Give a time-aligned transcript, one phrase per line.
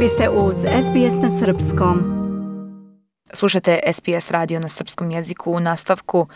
[0.00, 1.98] Vi ste uz SBS na Srpskom.
[3.32, 6.26] Slušate SBS radio na srpskom jeziku u nastavku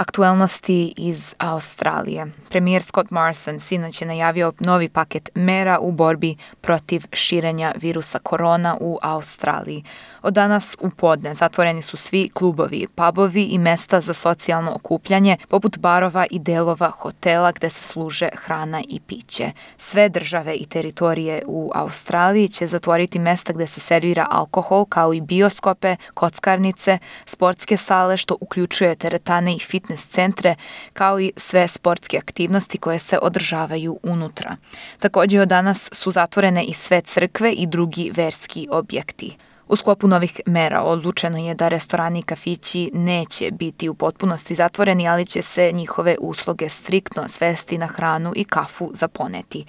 [0.00, 2.26] Aktuelnosti iz Australije.
[2.48, 8.76] Premijer Scott Morrison sinoć je najavio novi paket mera u borbi protiv širenja virusa korona
[8.80, 9.84] u Australiji.
[10.22, 15.78] Od danas u podne zatvoreni su svi klubovi, pubovi i mesta za socijalno okupljanje, poput
[15.78, 19.52] barova i delova hotela gde se služe hrana i piće.
[19.76, 25.20] Sve države i teritorije u Australiji će zatvoriti mesta gde se servira alkohol, kao i
[25.20, 30.54] bioskope, kockarnice, sportske sale, što uključuje teretane i fitness centre,
[30.92, 34.56] kao i sve sportske aktivnosti koje se održavaju unutra.
[34.98, 39.36] Takođe od danas su zatvorene i sve crkve i drugi verski objekti.
[39.70, 45.08] U sklopu novih mera odlučeno je da restorani i kafići neće biti u potpunosti zatvoreni,
[45.08, 49.64] ali će se njihove usluge striktno svesti na hranu i kafu za poneti.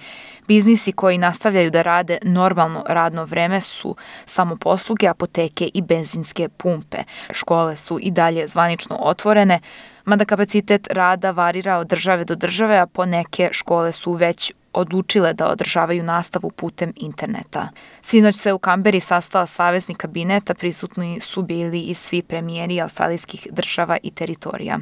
[0.48, 6.98] Biznisi koji nastavljaju da rade normalno radno vreme su samo posluge, apoteke i benzinske pumpe.
[7.30, 9.60] Škole su i dalje zvanično otvorene,
[10.04, 15.32] mada kapacitet rada varira od države do države, a po neke škole su već odlučile
[15.32, 17.68] da održavaju nastavu putem interneta.
[18.02, 23.98] Sinoć se u Kamberi sastala savezni kabineta, prisutni su bili i svi premijeri australijskih država
[24.02, 24.78] i teritorija.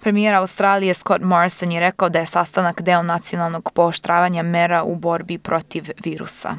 [0.00, 5.38] Premijer Australije Scott Morrison je rekao da je sastanak deo nacionalnog pooštravanja mera u borbi
[5.38, 6.54] protiv virusa.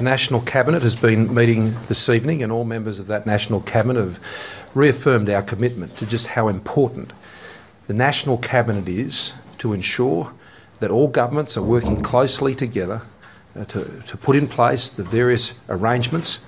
[0.00, 4.16] National Cabinet has been meeting this evening and all members of that National Cabinet have
[4.74, 7.08] reaffirmed our commitment to just how important
[7.86, 10.24] the National Cabinet is to ensure
[10.82, 13.02] that all governments are working closely together
[13.54, 16.40] uh, to, to put in place the various arrangements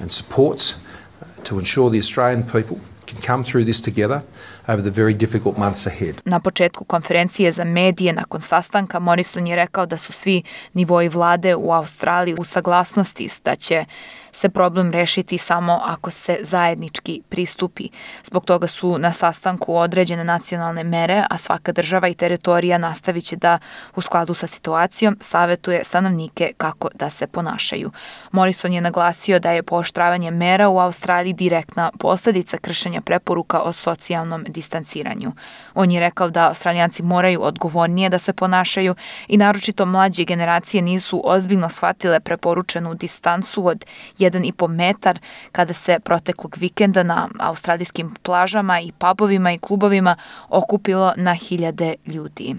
[0.00, 0.78] and supports
[1.20, 4.20] uh, to ensure the Australian people can come through this together
[4.68, 6.14] over the very difficult months ahead.
[6.24, 10.42] Na početku konferencije za medije nakon sastanka Morrison je rekao da su svi
[10.74, 13.84] nivoi vlade u Australiji u saglasnosti da će
[14.32, 17.88] se problem rešiti samo ako se zajednički pristupi.
[18.24, 23.36] Zbog toga su na sastanku određene nacionalne mere, a svaka država i teritorija nastavit će
[23.36, 23.58] da
[23.96, 27.90] u skladu sa situacijom savetuje stanovnike kako da se ponašaju.
[28.32, 34.44] Morrison je naglasio da je pooštravanje mera u Australiji direktna posledica kršenja preporuka o socijalnom
[34.48, 35.32] distanciranju.
[35.74, 38.94] On je rekao da australijanci moraju odgovornije da se ponašaju
[39.28, 43.84] i naročito mlađe generacije nisu ozbiljno shvatile preporučenu distancu od
[44.18, 45.18] 1,5 metar
[45.52, 50.16] kada se proteklog vikenda na australijskim plažama i pubovima i klubovima
[50.48, 52.56] okupilo na hiljade ljudi.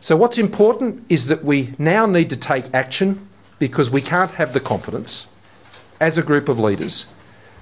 [0.00, 3.14] So what's important is that we now need to take action
[3.58, 5.28] because we can't have the confidence
[6.00, 7.06] as a group of leaders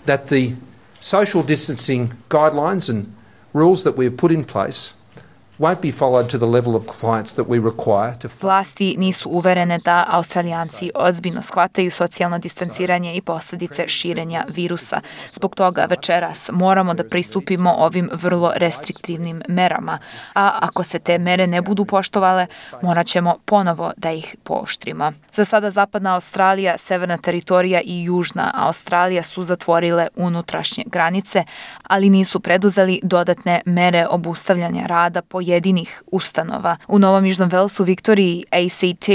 [0.07, 0.55] that the
[1.03, 3.13] social distancing guidelines and
[3.53, 4.95] rules that we have put in place
[8.43, 15.01] Vlasti nisu uverene da Australijanci ozbiljno shvataju socijalno distanciranje i posledice širenja virusa.
[15.29, 19.99] Zbog toga večeras moramo da pristupimo ovim vrlo restriktivnim merama,
[20.35, 22.47] a ako se te mere ne budu poštovale,
[22.83, 25.13] morat ćemo ponovo da ih pooštrimo.
[25.35, 31.45] Za sada Zapadna Australija, Severna teritorija i Južna Australija su zatvorile unutrašnje granice,
[31.83, 36.77] ali nisu preduzeli dodatne mere obustavljanja rada po pojedinih ustanova.
[36.89, 39.09] U Novom Južnom Velsu, Viktoriji, ACT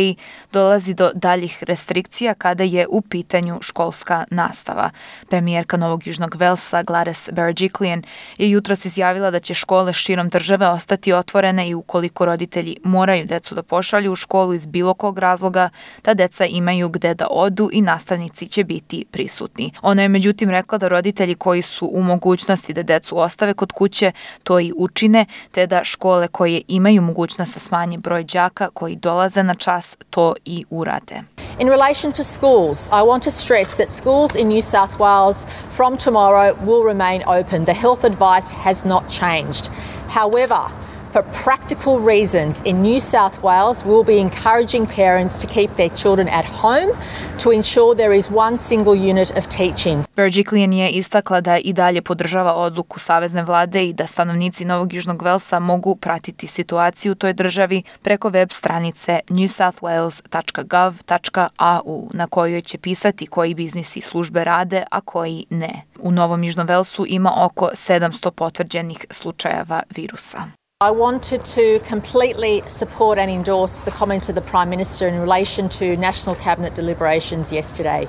[0.54, 4.90] dolazi do daljih restrikcija kada je u pitanju školska nastava.
[5.30, 8.04] Premijerka Novog Južnog Velsa Gladys Berejiklian
[8.38, 13.56] je jutros izjavila da će škole širom države ostati otvorene i ukoliko roditelji moraju decu
[13.56, 15.70] da pošalju u školu iz bilo kog razloga,
[16.02, 19.72] ta deca imaju gde da odu i nastavnici će biti prisutni.
[19.82, 24.12] Ona je međutim rekla da roditelji koji su u mogućnosti da decu ostave kod kuće
[24.44, 28.96] to i učine, te da škole škole koje imaju mogućnost da smanje broj đaka koji
[28.96, 31.24] dolaze na čas to i urade.
[31.60, 35.98] In relation to schools, I want to stress that schools in New South Wales from
[35.98, 37.66] tomorrow will remain open.
[37.66, 39.70] The health advice has not changed.
[40.10, 40.70] However,
[41.18, 46.28] For practical reasons, in New South Wales, we'll be encouraging parents to keep their children
[46.28, 46.98] at home
[47.38, 50.06] to ensure there is one single unit of teaching.
[50.16, 55.22] Berejiklian je istakla da i dalje podržava odluku Savezne vlade i da stanovnici Novog Južnog
[55.22, 63.28] Velsa mogu pratiti situaciju u toj državi preko web stranice newsouthwales.gov.au na kojoj će pisati
[63.28, 65.82] koji biznisi službe rade, a koji ne.
[66.00, 70.57] U Novom Južnom Velsu ima oko 700 potvrđenih slučajeva virusa.
[70.80, 75.70] I wanted to completely support and endorse the comments of the Prime Minister in relation
[75.70, 78.08] to National Cabinet deliberations yesterday.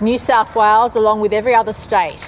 [0.00, 2.20] New South Wales, along with every other state,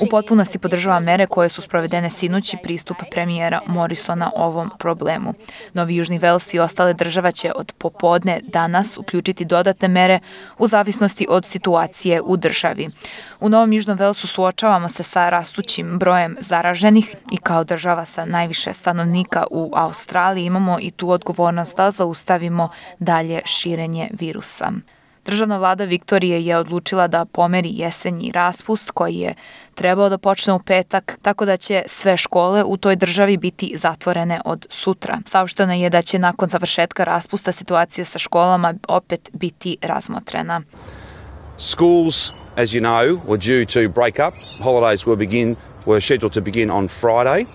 [0.00, 5.34] U potpunosti podržava mere koje su sprovedene sinoć i pristup premijera Morrisona ovom problemu.
[5.72, 10.20] Novi Južni Vels i ostale država će od popodne danas uključiti dodatne mere
[10.58, 12.88] u zavisnosti od situacije u državi.
[13.40, 18.72] U Novom Južnom Velsu suočavamo se sa rastućim brojem zaraženih i kao država sa najviše
[18.72, 24.72] stanovnika u Australiji imamo i tu odgovornost da zaustavimo dalje širenje virusa.
[25.24, 29.34] Državna vlada Viktorije je odlučila da pomeri jesenji raspust koji je
[29.74, 34.40] trebao da počne u petak, tako da će sve škole u toj državi biti zatvorene
[34.44, 35.18] od sutra.
[35.26, 40.62] Saopšteno je da će nakon završetka raspusta situacija sa školama opet biti razmotrena.
[41.58, 44.34] Schools, as you know, were due to break up.
[44.64, 47.46] Holidays were begin were scheduled to begin on Friday.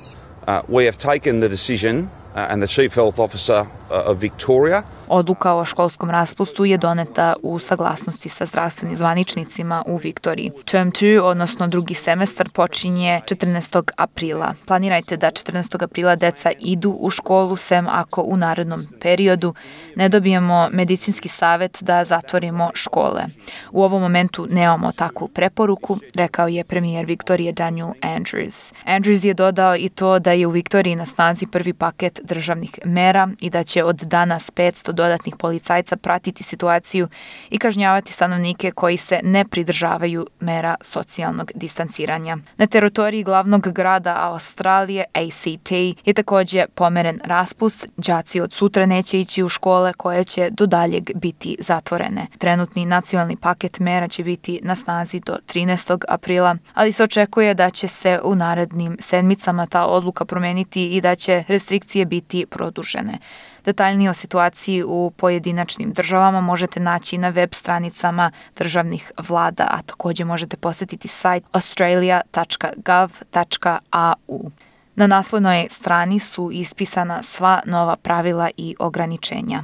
[0.47, 1.97] Uh, we have taken the decision,
[2.35, 7.59] uh, and the chief health officer of Victoria Odluka o školskom raspustu je doneta u
[7.59, 10.51] saglasnosti sa zdravstvenim zvaničnicima u Viktoriji.
[10.65, 13.91] Term 2, odnosno drugi semestar, počinje 14.
[13.97, 14.53] aprila.
[14.65, 15.83] Planirajte da 14.
[15.83, 19.53] aprila deca idu u školu, sem ako u narednom periodu
[19.95, 23.23] ne dobijemo medicinski savet da zatvorimo škole.
[23.71, 28.73] U ovom momentu nemamo takvu preporuku, rekao je premijer Viktorije Daniel Andrews.
[28.85, 33.29] Andrews je dodao i to da je u Viktoriji na snazi prvi paket državnih mera
[33.39, 37.07] i da će od danas 500 dodatnih policajca pratiti situaciju
[37.49, 42.37] i kažnjavati stanovnike koji se ne pridržavaju mera socijalnog distanciranja.
[42.57, 45.71] Na teritoriji glavnog grada Australije, ACT,
[46.05, 47.87] je takođe pomeren raspust.
[47.97, 52.27] Đaci od sutra neće ići u škole koje će do daljeg biti zatvorene.
[52.37, 56.03] Trenutni nacionalni paket mera će biti na snazi do 13.
[56.09, 61.15] aprila, ali se očekuje da će se u narednim sedmicama ta odluka promeniti i da
[61.15, 63.17] će restrikcije biti produžene.
[63.67, 70.25] Detaljnije o situaciji u pojedinačnim državama možete naći na web stranicama državnih vlada, a takođe
[70.25, 74.51] možete posetiti sajt australia.gov.au.
[74.95, 79.63] Na naslovnoj strani su ispisana sva nova pravila i ograničenja.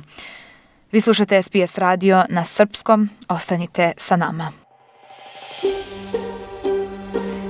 [0.92, 4.63] Vi slušate SBS radio na srpskom, ostanite sa nama.